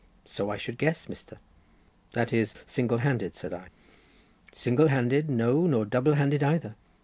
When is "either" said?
6.41-6.73